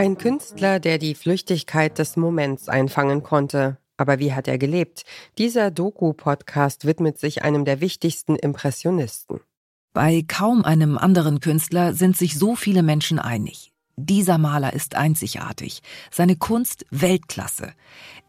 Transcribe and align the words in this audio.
Ein 0.00 0.16
Künstler, 0.16 0.80
der 0.80 0.96
die 0.96 1.14
Flüchtigkeit 1.14 1.98
des 1.98 2.16
Moments 2.16 2.70
einfangen 2.70 3.22
konnte. 3.22 3.76
Aber 3.98 4.18
wie 4.18 4.32
hat 4.32 4.48
er 4.48 4.56
gelebt? 4.56 5.04
Dieser 5.36 5.70
Doku-Podcast 5.70 6.86
widmet 6.86 7.18
sich 7.18 7.42
einem 7.42 7.66
der 7.66 7.82
wichtigsten 7.82 8.36
Impressionisten. 8.36 9.40
Bei 9.92 10.24
kaum 10.26 10.64
einem 10.64 10.96
anderen 10.96 11.40
Künstler 11.40 11.92
sind 11.92 12.16
sich 12.16 12.38
so 12.38 12.56
viele 12.56 12.82
Menschen 12.82 13.18
einig. 13.18 13.74
Dieser 13.96 14.38
Maler 14.38 14.72
ist 14.72 14.94
einzigartig, 14.94 15.82
seine 16.10 16.36
Kunst 16.36 16.86
Weltklasse. 16.90 17.74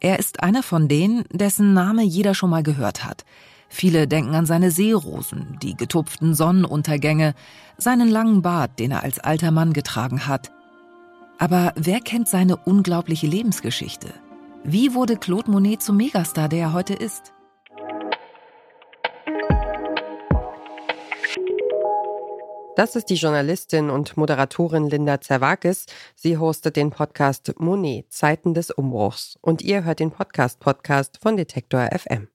Er 0.01 0.19
ist 0.19 0.43
einer 0.43 0.63
von 0.63 0.89
denen, 0.89 1.23
dessen 1.31 1.73
Name 1.73 2.03
jeder 2.03 2.35
schon 2.35 2.49
mal 2.49 2.63
gehört 2.63 3.05
hat. 3.05 3.23
Viele 3.69 4.09
denken 4.09 4.35
an 4.35 4.45
seine 4.45 4.71
Seerosen, 4.71 5.57
die 5.63 5.77
getupften 5.77 6.35
Sonnenuntergänge, 6.35 7.33
seinen 7.77 8.09
langen 8.09 8.41
Bart, 8.41 8.77
den 8.77 8.91
er 8.91 9.03
als 9.03 9.19
alter 9.19 9.51
Mann 9.51 9.71
getragen 9.71 10.27
hat. 10.27 10.51
Aber 11.41 11.73
wer 11.76 12.02
kennt 12.02 12.27
seine 12.27 12.55
unglaubliche 12.55 13.26
Lebensgeschichte? 13.26 14.13
Wie 14.63 14.94
wurde 14.94 15.18
Claude 15.18 15.49
Monet 15.49 15.82
zum 15.82 15.98
Megastar, 15.98 16.48
der 16.48 16.59
er 16.59 16.73
heute 16.73 16.94
ist? 16.94 17.34
Das 22.76 22.96
ist 22.96 23.05
die 23.05 23.16
Journalistin 23.16 23.90
und 23.90 24.18
Moderatorin 24.18 24.88
Linda 24.88 25.20
Zerwakis. 25.20 25.88
Sie 26.13 26.38
hostet 26.38 26.76
den 26.76 26.91
Podcast 26.91 27.52
Monet, 27.58 28.13
Zeiten 28.13 28.54
des 28.54 28.70
Umbruchs. 28.70 29.40
Und 29.41 29.63
ihr 29.63 29.84
hört 29.84 29.99
den 29.99 30.12
Podcast-Podcast 30.12 31.18
von 31.23 31.38
Detektor 31.38 31.90
FM. 31.91 32.27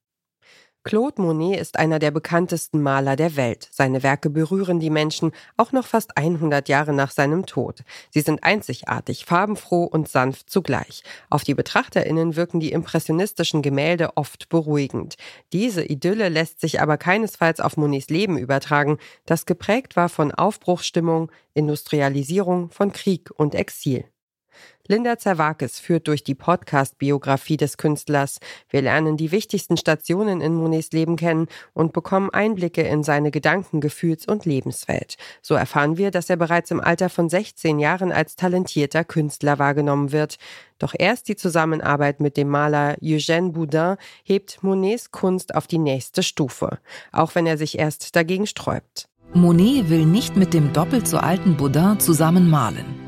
Claude 0.86 1.20
Monet 1.20 1.58
ist 1.58 1.80
einer 1.80 1.98
der 1.98 2.12
bekanntesten 2.12 2.80
Maler 2.80 3.16
der 3.16 3.34
Welt. 3.34 3.68
Seine 3.72 4.04
Werke 4.04 4.30
berühren 4.30 4.78
die 4.78 4.88
Menschen 4.88 5.32
auch 5.56 5.72
noch 5.72 5.84
fast 5.84 6.16
100 6.16 6.68
Jahre 6.68 6.92
nach 6.92 7.10
seinem 7.10 7.44
Tod. 7.44 7.82
Sie 8.12 8.20
sind 8.20 8.44
einzigartig, 8.44 9.24
farbenfroh 9.24 9.82
und 9.82 10.08
sanft 10.08 10.48
zugleich. 10.48 11.02
Auf 11.28 11.42
die 11.42 11.54
Betrachterinnen 11.54 12.36
wirken 12.36 12.60
die 12.60 12.70
impressionistischen 12.70 13.62
Gemälde 13.62 14.16
oft 14.16 14.48
beruhigend. 14.48 15.16
Diese 15.52 15.84
Idylle 15.84 16.28
lässt 16.28 16.60
sich 16.60 16.80
aber 16.80 16.98
keinesfalls 16.98 17.58
auf 17.58 17.76
Monets 17.76 18.08
Leben 18.08 18.38
übertragen, 18.38 18.98
das 19.24 19.44
geprägt 19.44 19.96
war 19.96 20.08
von 20.08 20.30
Aufbruchsstimmung, 20.30 21.32
Industrialisierung, 21.52 22.70
von 22.70 22.92
Krieg 22.92 23.32
und 23.36 23.56
Exil. 23.56 24.04
Linda 24.88 25.18
Zerwakis 25.18 25.80
führt 25.80 26.06
durch 26.06 26.22
die 26.22 26.34
Podcast-Biografie 26.34 27.56
des 27.56 27.76
Künstlers. 27.76 28.38
Wir 28.70 28.82
lernen 28.82 29.16
die 29.16 29.32
wichtigsten 29.32 29.76
Stationen 29.76 30.40
in 30.40 30.54
Monets 30.54 30.92
Leben 30.92 31.16
kennen 31.16 31.48
und 31.74 31.92
bekommen 31.92 32.30
Einblicke 32.30 32.82
in 32.82 33.02
seine 33.02 33.30
Gedanken-, 33.30 33.80
Gefühls- 33.80 34.26
und 34.26 34.44
Lebenswelt. 34.44 35.16
So 35.42 35.54
erfahren 35.54 35.96
wir, 35.96 36.10
dass 36.10 36.30
er 36.30 36.36
bereits 36.36 36.70
im 36.70 36.80
Alter 36.80 37.08
von 37.08 37.28
16 37.28 37.78
Jahren 37.78 38.12
als 38.12 38.36
talentierter 38.36 39.04
Künstler 39.04 39.58
wahrgenommen 39.58 40.12
wird. 40.12 40.36
Doch 40.78 40.94
erst 40.96 41.28
die 41.28 41.36
Zusammenarbeit 41.36 42.20
mit 42.20 42.36
dem 42.36 42.48
Maler 42.48 42.96
Eugène 43.02 43.52
Boudin 43.52 43.96
hebt 44.22 44.62
Monets 44.62 45.10
Kunst 45.10 45.54
auf 45.54 45.66
die 45.66 45.78
nächste 45.78 46.22
Stufe, 46.22 46.78
auch 47.12 47.34
wenn 47.34 47.46
er 47.46 47.58
sich 47.58 47.78
erst 47.78 48.14
dagegen 48.14 48.46
sträubt. 48.46 49.08
Monet 49.34 49.90
will 49.90 50.06
nicht 50.06 50.36
mit 50.36 50.54
dem 50.54 50.72
doppelt 50.72 51.08
so 51.08 51.18
alten 51.18 51.56
Boudin 51.56 51.98
zusammen 51.98 52.48
malen. 52.48 53.05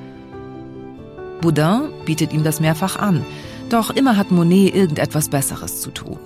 Boudin 1.41 1.91
bietet 2.05 2.33
ihm 2.33 2.45
das 2.45 2.61
mehrfach 2.61 2.99
an, 2.99 3.25
doch 3.71 3.91
immer 3.91 4.17
hat 4.17 4.31
Monet 4.31 4.75
irgendetwas 4.75 5.29
Besseres 5.29 5.81
zu 5.81 5.91
tun, 5.91 6.19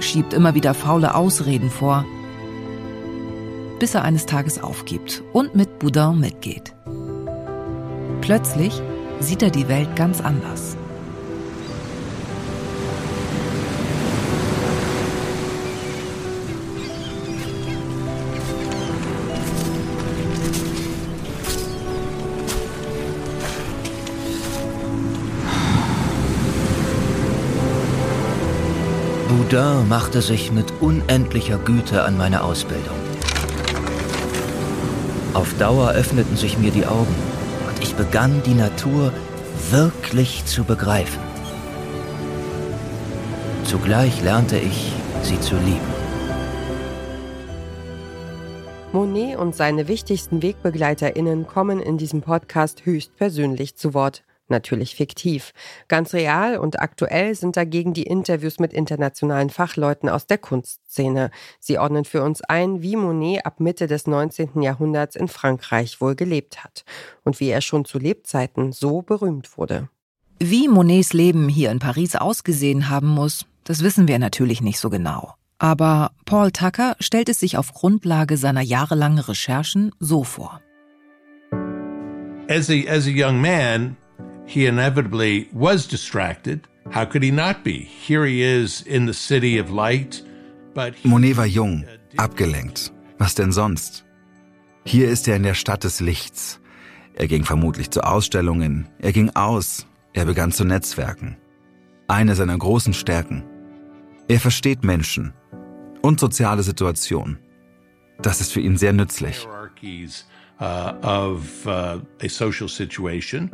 schiebt 0.00 0.34
immer 0.34 0.54
wieder 0.54 0.74
faule 0.74 1.14
Ausreden 1.14 1.70
vor, 1.70 2.04
bis 3.78 3.94
er 3.94 4.02
eines 4.02 4.26
Tages 4.26 4.62
aufgibt 4.62 5.22
und 5.32 5.54
mit 5.54 5.78
Boudin 5.78 6.20
mitgeht. 6.20 6.74
Plötzlich 8.20 8.80
sieht 9.20 9.42
er 9.42 9.50
die 9.50 9.68
Welt 9.68 9.96
ganz 9.96 10.20
anders. 10.20 10.76
Boudin 29.30 29.88
machte 29.88 30.22
sich 30.22 30.50
mit 30.50 30.72
unendlicher 30.80 31.56
Güte 31.58 32.02
an 32.02 32.18
meine 32.18 32.42
Ausbildung. 32.42 32.96
Auf 35.34 35.56
Dauer 35.56 35.92
öffneten 35.92 36.36
sich 36.36 36.58
mir 36.58 36.72
die 36.72 36.84
Augen 36.84 37.14
und 37.68 37.80
ich 37.80 37.94
begann 37.94 38.42
die 38.44 38.54
Natur 38.54 39.12
wirklich 39.70 40.44
zu 40.46 40.64
begreifen. 40.64 41.22
Zugleich 43.62 44.20
lernte 44.20 44.58
ich, 44.58 44.92
sie 45.22 45.38
zu 45.38 45.54
lieben. 45.54 45.78
Monet 48.90 49.38
und 49.38 49.54
seine 49.54 49.86
wichtigsten 49.86 50.42
WegbegleiterInnen 50.42 51.46
kommen 51.46 51.78
in 51.78 51.98
diesem 51.98 52.20
Podcast 52.20 52.84
höchstpersönlich 52.84 53.76
zu 53.76 53.94
Wort 53.94 54.24
natürlich 54.50 54.94
fiktiv. 54.94 55.52
Ganz 55.88 56.12
real 56.12 56.58
und 56.58 56.80
aktuell 56.80 57.34
sind 57.34 57.56
dagegen 57.56 57.94
die 57.94 58.02
Interviews 58.02 58.58
mit 58.58 58.72
internationalen 58.72 59.50
Fachleuten 59.50 60.08
aus 60.08 60.26
der 60.26 60.38
Kunstszene. 60.38 61.30
Sie 61.58 61.78
ordnen 61.78 62.04
für 62.04 62.22
uns 62.22 62.42
ein, 62.42 62.82
wie 62.82 62.96
Monet 62.96 63.46
ab 63.46 63.60
Mitte 63.60 63.86
des 63.86 64.06
19. 64.06 64.62
Jahrhunderts 64.62 65.16
in 65.16 65.28
Frankreich 65.28 66.00
wohl 66.00 66.14
gelebt 66.14 66.62
hat 66.64 66.84
und 67.24 67.40
wie 67.40 67.48
er 67.48 67.60
schon 67.60 67.84
zu 67.84 67.98
Lebzeiten 67.98 68.72
so 68.72 69.02
berühmt 69.02 69.56
wurde. 69.56 69.88
Wie 70.38 70.68
Monets 70.68 71.12
Leben 71.12 71.48
hier 71.48 71.70
in 71.70 71.80
Paris 71.80 72.16
ausgesehen 72.16 72.88
haben 72.88 73.08
muss, 73.08 73.44
das 73.64 73.82
wissen 73.82 74.08
wir 74.08 74.18
natürlich 74.18 74.62
nicht 74.62 74.80
so 74.80 74.88
genau. 74.88 75.34
Aber 75.58 76.12
Paul 76.24 76.50
Tucker 76.50 76.96
stellt 77.00 77.28
es 77.28 77.38
sich 77.38 77.58
auf 77.58 77.74
Grundlage 77.74 78.38
seiner 78.38 78.62
jahrelangen 78.62 79.18
Recherchen 79.18 79.92
so 80.00 80.24
vor. 80.24 80.62
As 82.48 82.70
a, 82.70 82.74
as 82.88 83.06
a 83.06 83.10
young 83.10 83.40
man, 83.40 83.96
he 84.50 84.66
inevitably 84.66 85.48
was 85.52 85.86
distracted. 85.86 86.66
How 86.90 87.04
could 87.04 87.22
he 87.22 87.30
not 87.30 87.62
be? 87.62 87.78
Here 88.06 88.26
he 88.26 88.42
is 88.42 88.82
in 88.82 89.06
the 89.06 89.14
city 89.14 89.58
of 89.58 89.70
light, 89.70 90.22
but 90.74 90.94
Monet 91.04 91.36
war 91.36 91.46
jung, 91.46 91.84
abgelenkt. 92.16 92.90
Was 93.18 93.34
denn 93.34 93.52
sonst? 93.52 94.04
Hier 94.84 95.08
ist 95.08 95.28
er 95.28 95.36
in 95.36 95.44
der 95.44 95.54
Stadt 95.54 95.84
des 95.84 96.00
Lichts. 96.00 96.58
Er 97.14 97.28
ging 97.28 97.44
vermutlich 97.44 97.90
zu 97.90 98.02
Ausstellungen, 98.02 98.88
er 98.98 99.12
ging 99.12 99.30
aus, 99.36 99.86
er 100.14 100.24
begann 100.24 100.52
zu 100.52 100.64
netzwerken. 100.64 101.36
Eine 102.08 102.34
seiner 102.34 102.58
großen 102.58 102.94
Stärken. 102.94 103.44
Er 104.26 104.40
versteht 104.40 104.82
Menschen 104.82 105.32
und 106.02 106.18
soziale 106.18 106.62
Situationen. 106.64 107.38
Das 108.20 108.40
ist 108.40 108.52
für 108.52 108.60
ihn 108.60 108.76
sehr 108.76 108.92
nützlich. 108.92 109.46
Uh, 110.62 110.92
of 111.02 111.66
uh, 111.66 112.00
a 112.22 112.28
social 112.28 112.68
situation 112.68 113.50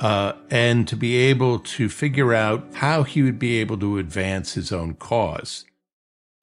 uh, 0.00 0.32
and 0.50 0.88
to 0.88 0.96
be 0.96 1.16
able 1.16 1.58
to 1.58 1.88
figure 1.88 2.34
out 2.34 2.62
how 2.74 3.04
he 3.04 3.22
would 3.22 3.38
be 3.38 3.60
able 3.60 3.78
to 3.78 3.98
advance 3.98 4.54
his 4.54 4.72
own 4.72 4.94
cause. 4.94 5.64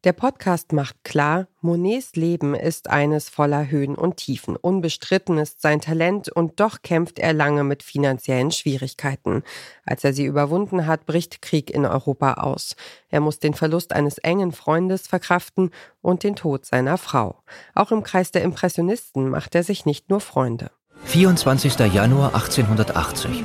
Der 0.03 0.13
Podcast 0.13 0.73
macht 0.73 1.03
klar, 1.03 1.47
Monets 1.59 2.15
Leben 2.15 2.55
ist 2.55 2.89
eines 2.89 3.29
voller 3.29 3.69
Höhen 3.69 3.93
und 3.93 4.17
Tiefen. 4.17 4.55
Unbestritten 4.55 5.37
ist 5.37 5.61
sein 5.61 5.79
Talent 5.79 6.27
und 6.27 6.59
doch 6.59 6.81
kämpft 6.81 7.19
er 7.19 7.33
lange 7.33 7.63
mit 7.63 7.83
finanziellen 7.83 8.49
Schwierigkeiten. 8.49 9.43
Als 9.85 10.03
er 10.03 10.13
sie 10.13 10.25
überwunden 10.25 10.87
hat, 10.87 11.05
bricht 11.05 11.43
Krieg 11.43 11.69
in 11.69 11.85
Europa 11.85 12.33
aus. 12.33 12.75
Er 13.09 13.19
muss 13.19 13.37
den 13.37 13.53
Verlust 13.53 13.93
eines 13.93 14.17
engen 14.17 14.53
Freundes 14.53 15.07
verkraften 15.07 15.69
und 16.01 16.23
den 16.23 16.35
Tod 16.35 16.65
seiner 16.65 16.97
Frau. 16.97 17.43
Auch 17.75 17.91
im 17.91 18.01
Kreis 18.01 18.31
der 18.31 18.41
Impressionisten 18.41 19.29
macht 19.29 19.53
er 19.53 19.61
sich 19.61 19.85
nicht 19.85 20.09
nur 20.09 20.19
Freunde. 20.19 20.71
24. 21.11 21.77
Januar 21.93 22.35
1880. 22.35 23.43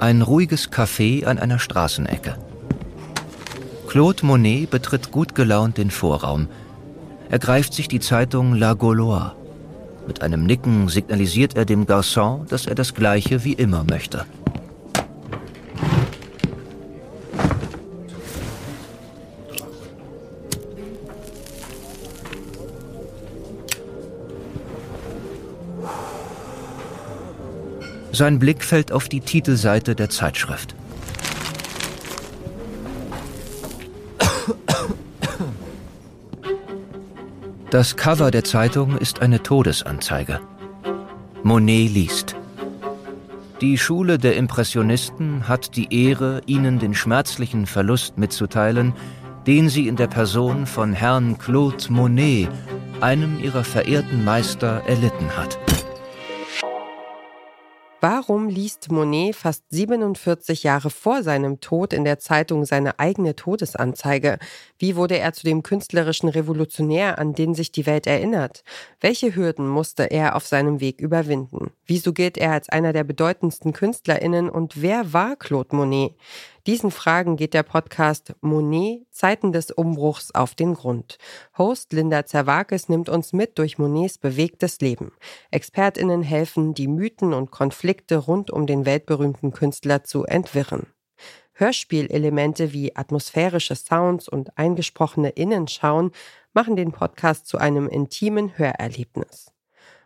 Ein 0.00 0.22
ruhiges 0.22 0.72
Café 0.72 1.24
an 1.24 1.38
einer 1.38 1.60
Straßenecke. 1.60 2.34
Claude 3.86 4.26
Monet 4.26 4.70
betritt 4.70 5.12
gut 5.12 5.36
gelaunt 5.36 5.78
den 5.78 5.92
Vorraum. 5.92 6.48
Er 7.30 7.38
greift 7.38 7.74
sich 7.74 7.86
die 7.86 8.00
Zeitung 8.00 8.56
La 8.56 8.74
Gauloise. 8.74 9.36
Mit 10.08 10.22
einem 10.22 10.42
Nicken 10.46 10.88
signalisiert 10.88 11.56
er 11.56 11.64
dem 11.64 11.86
Garçon, 11.86 12.48
dass 12.48 12.66
er 12.66 12.74
das 12.74 12.92
Gleiche 12.92 13.44
wie 13.44 13.52
immer 13.52 13.84
möchte. 13.88 14.26
Sein 28.12 28.38
Blick 28.38 28.62
fällt 28.62 28.92
auf 28.92 29.08
die 29.08 29.20
Titelseite 29.20 29.94
der 29.94 30.10
Zeitschrift. 30.10 30.74
Das 37.70 37.96
Cover 37.96 38.30
der 38.30 38.44
Zeitung 38.44 38.98
ist 38.98 39.22
eine 39.22 39.42
Todesanzeige. 39.42 40.40
Monet 41.42 41.90
liest. 41.90 42.36
Die 43.62 43.78
Schule 43.78 44.18
der 44.18 44.36
Impressionisten 44.36 45.48
hat 45.48 45.74
die 45.76 45.88
Ehre, 45.90 46.42
Ihnen 46.44 46.78
den 46.78 46.94
schmerzlichen 46.94 47.64
Verlust 47.64 48.18
mitzuteilen, 48.18 48.92
den 49.46 49.70
sie 49.70 49.88
in 49.88 49.96
der 49.96 50.08
Person 50.08 50.66
von 50.66 50.92
Herrn 50.92 51.38
Claude 51.38 51.90
Monet, 51.90 52.48
einem 53.00 53.38
ihrer 53.40 53.64
verehrten 53.64 54.22
Meister, 54.22 54.82
erlitten 54.86 55.34
hat. 55.36 55.58
part 58.02 58.21
Warum 58.22 58.48
liest 58.48 58.92
Monet 58.92 59.34
fast 59.34 59.64
47 59.70 60.62
Jahre 60.62 60.90
vor 60.90 61.24
seinem 61.24 61.58
Tod 61.58 61.92
in 61.92 62.04
der 62.04 62.20
Zeitung 62.20 62.64
seine 62.64 63.00
eigene 63.00 63.34
Todesanzeige? 63.34 64.38
Wie 64.78 64.94
wurde 64.94 65.18
er 65.18 65.32
zu 65.32 65.42
dem 65.42 65.64
künstlerischen 65.64 66.28
Revolutionär, 66.28 67.18
an 67.18 67.32
den 67.32 67.56
sich 67.56 67.72
die 67.72 67.84
Welt 67.84 68.06
erinnert? 68.06 68.62
Welche 69.00 69.34
Hürden 69.34 69.66
musste 69.66 70.04
er 70.04 70.36
auf 70.36 70.46
seinem 70.46 70.78
Weg 70.78 71.00
überwinden? 71.00 71.72
Wieso 71.84 72.12
gilt 72.12 72.38
er 72.38 72.52
als 72.52 72.68
einer 72.68 72.92
der 72.92 73.02
bedeutendsten 73.02 73.72
Künstlerinnen 73.72 74.48
und 74.48 74.80
wer 74.80 75.12
war 75.12 75.34
Claude 75.34 75.74
Monet? 75.74 76.12
Diesen 76.68 76.92
Fragen 76.92 77.34
geht 77.34 77.54
der 77.54 77.64
Podcast 77.64 78.34
Monet 78.40 79.04
Zeiten 79.10 79.50
des 79.50 79.72
Umbruchs 79.72 80.30
auf 80.32 80.54
den 80.54 80.74
Grund. 80.74 81.18
Host 81.58 81.92
Linda 81.92 82.24
Zerwakis 82.24 82.88
nimmt 82.88 83.08
uns 83.08 83.32
mit 83.32 83.58
durch 83.58 83.78
Monets 83.78 84.16
bewegtes 84.16 84.80
Leben. 84.80 85.10
Expertinnen 85.50 86.22
helfen, 86.22 86.72
die 86.72 86.86
Mythen 86.86 87.34
und 87.34 87.50
Konflikte 87.50 88.11
rund 88.16 88.50
um 88.50 88.66
den 88.66 88.86
weltberühmten 88.86 89.52
Künstler 89.52 90.04
zu 90.04 90.24
entwirren. 90.24 90.86
Hörspielelemente 91.54 92.72
wie 92.72 92.96
atmosphärische 92.96 93.76
Sounds 93.76 94.28
und 94.28 94.56
eingesprochene 94.56 95.30
Innenschauen 95.30 96.12
machen 96.54 96.76
den 96.76 96.92
Podcast 96.92 97.46
zu 97.46 97.58
einem 97.58 97.88
intimen 97.88 98.56
Hörerlebnis. 98.56 99.52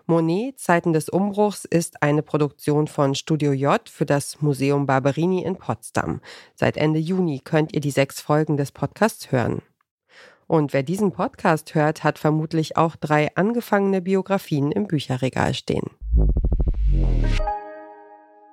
Monet, 0.09 0.61
Zeiten 0.61 0.93
des 0.93 1.09
Umbruchs, 1.09 1.65
ist 1.65 2.03
eine 2.03 2.23
Produktion 2.23 2.87
von 2.87 3.17
Studio 3.17 3.53
J 3.53 3.89
für 3.89 4.07
das 4.07 4.41
Museum 4.41 4.87
Barberini 4.87 5.43
in 5.43 5.57
Potsdam. 5.57 6.21
Seit 6.55 6.77
Ende 6.77 7.01
Juni 7.01 7.41
könnt 7.41 7.75
ihr 7.75 7.81
die 7.81 7.91
sechs 7.91 8.21
Folgen 8.21 8.57
des 8.57 8.71
Podcasts 8.71 9.33
hören. 9.33 9.63
Und 10.47 10.73
wer 10.73 10.85
diesen 10.85 11.11
Podcast 11.11 11.75
hört, 11.75 12.05
hat 12.05 12.21
vermutlich 12.21 12.77
auch 12.77 12.95
drei 12.95 13.35
angefangene 13.35 14.01
Biografien 14.01 14.71
im 14.71 14.87
Bücherregal 14.87 15.55
stehen. 15.55 15.91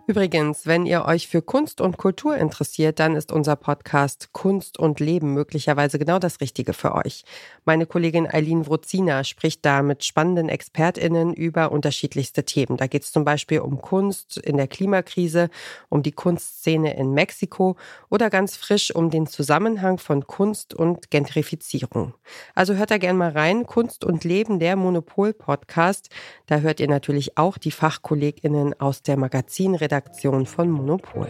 Übrigens, 0.06 0.66
wenn 0.66 0.86
ihr 0.86 1.06
euch 1.06 1.30
für 1.30 1.42
Kunst 1.42 1.80
und 1.80 1.98
Kultur 1.98 2.36
interessiert, 2.36 3.00
dann 3.00 3.16
ist 3.16 3.32
unser 3.32 3.56
Podcast 3.56 4.34
Kunst 4.34 4.78
und 4.78 5.00
Leben 5.00 5.34
möglicherweise 5.34 5.98
genau 5.98 6.20
das 6.20 6.42
Richtige 6.42 6.74
für 6.74 6.94
euch. 6.94 7.24
Meine 7.64 7.86
Kollegin 7.86 8.28
Eileen 8.30 8.68
Wrozina 8.68 9.24
spricht 9.24 9.64
da 9.64 9.82
mit 9.82 10.04
spannenden 10.04 10.50
ExpertInnen 10.50 11.34
über 11.34 11.72
unterschiedlichste 11.72 12.44
Themen. 12.44 12.76
Da 12.76 12.88
geht 12.88 13.04
es 13.04 13.14
zum 13.14 13.24
Beispiel 13.24 13.62
um 13.62 13.80
Kunst 13.80 14.36
in 14.36 14.58
der 14.58 14.68
Klimakrise, 14.68 15.50
um 15.88 16.04
die 16.04 16.12
Kunstszene 16.12 16.98
in 16.98 17.14
Mexiko 17.14 17.78
oder 18.10 18.30
ganz 18.30 18.58
frisch 18.58 18.94
um 18.94 19.10
den 19.10 19.26
Zusammenhang 19.26 20.00
von 20.00 20.28
Kunst 20.28 20.74
und 20.74 21.12
Gentrifizierung. 21.12 22.14
Also 22.56 22.74
hört 22.74 22.92
da 22.92 22.98
gerne 22.98 23.18
mal 23.18 23.32
rein. 23.32 23.66
Kunst 23.66 24.04
und 24.04 24.26
Leben, 24.26 24.60
der 24.60 24.76
Monopol-Podcast. 24.76 26.10
Da 26.48 26.58
hört 26.58 26.82
ihr 26.82 26.90
natürlich 26.90 27.38
auch 27.38 27.58
die 27.58 27.72
FachkollegInnen 27.72 28.78
aus 28.82 29.02
der 29.02 29.16
Magazinredaktion 29.16 29.93
Redaktion 29.94 30.48
von 30.48 30.72
Monopol. 30.72 31.28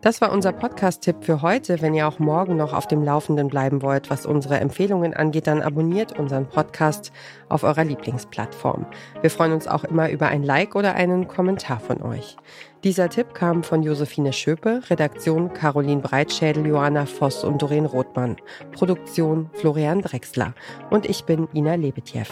Das 0.00 0.20
war 0.20 0.30
unser 0.30 0.52
Podcast-Tipp 0.52 1.16
für 1.22 1.42
heute. 1.42 1.82
Wenn 1.82 1.94
ihr 1.94 2.06
auch 2.06 2.20
morgen 2.20 2.56
noch 2.56 2.72
auf 2.72 2.86
dem 2.86 3.02
Laufenden 3.02 3.48
bleiben 3.48 3.82
wollt, 3.82 4.08
was 4.08 4.26
unsere 4.26 4.60
Empfehlungen 4.60 5.12
angeht, 5.12 5.48
dann 5.48 5.60
abonniert 5.60 6.16
unseren 6.16 6.48
Podcast 6.48 7.10
auf 7.48 7.64
eurer 7.64 7.82
Lieblingsplattform. 7.82 8.86
Wir 9.22 9.30
freuen 9.30 9.52
uns 9.54 9.66
auch 9.66 9.82
immer 9.82 10.08
über 10.08 10.28
ein 10.28 10.44
Like 10.44 10.76
oder 10.76 10.94
einen 10.94 11.26
Kommentar 11.26 11.80
von 11.80 12.00
euch. 12.00 12.36
Dieser 12.84 13.08
Tipp 13.08 13.34
kam 13.34 13.64
von 13.64 13.82
Josephine 13.82 14.32
Schöpe, 14.32 14.82
Redaktion 14.88 15.52
Caroline 15.52 16.00
Breitschädel, 16.00 16.64
Johanna 16.64 17.06
Voss 17.06 17.42
und 17.42 17.60
Doreen 17.60 17.86
Rothmann, 17.86 18.36
Produktion 18.70 19.50
Florian 19.54 20.00
Drexler 20.00 20.54
und 20.90 21.06
ich 21.06 21.24
bin 21.24 21.48
Ina 21.52 21.74
Lebetjew. 21.74 22.26